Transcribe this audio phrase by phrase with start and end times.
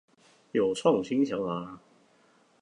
[0.51, 1.79] 有創新想法